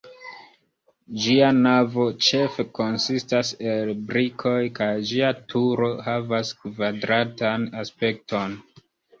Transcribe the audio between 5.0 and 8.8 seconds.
ĝia turo havas kvadratan aspekton.